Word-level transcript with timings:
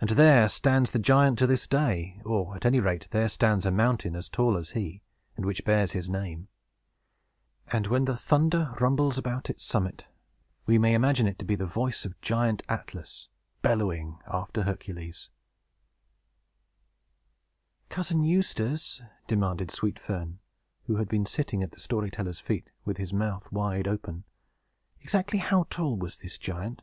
And 0.00 0.10
there 0.10 0.48
stands 0.48 0.90
the 0.90 0.98
giant 0.98 1.38
to 1.38 1.46
this 1.46 1.68
day; 1.68 2.20
or, 2.24 2.56
at 2.56 2.66
any 2.66 2.80
rate, 2.80 3.06
there 3.12 3.28
stands 3.28 3.64
a 3.64 3.70
mountain 3.70 4.16
as 4.16 4.28
tall 4.28 4.56
as 4.56 4.72
he, 4.72 5.00
and 5.36 5.46
which 5.46 5.64
bears 5.64 5.92
his 5.92 6.10
name; 6.10 6.48
and 7.70 7.86
when 7.86 8.06
the 8.06 8.16
thunder 8.16 8.74
rumbles 8.80 9.16
about 9.16 9.48
its 9.48 9.62
summit, 9.62 10.08
we 10.66 10.76
may 10.76 10.92
imagine 10.92 11.28
it 11.28 11.38
to 11.38 11.44
be 11.44 11.54
the 11.54 11.66
voice 11.68 12.04
of 12.04 12.20
Giant 12.20 12.64
Atlas, 12.68 13.28
bellowing 13.62 14.18
after 14.26 14.64
Hercules! 14.64 15.30
TANGLEWOOD 17.90 17.90
FIRESIDE 17.90 17.92
AFTER 17.92 17.92
THE 17.94 17.96
STORY 17.96 17.96
"Cousin 17.96 18.24
Eustace," 18.24 19.02
demanded 19.28 19.70
Sweet 19.70 20.00
Fern, 20.00 20.40
who 20.86 20.96
had 20.96 21.08
been 21.08 21.26
sitting 21.26 21.62
at 21.62 21.70
the 21.70 21.78
story 21.78 22.10
teller's 22.10 22.40
feet, 22.40 22.70
with 22.84 22.96
his 22.96 23.12
mouth 23.12 23.52
wide 23.52 23.86
open, 23.86 24.24
"exactly 25.00 25.38
how 25.38 25.66
tall 25.70 25.96
was 25.96 26.18
this 26.18 26.38
giant?" 26.38 26.82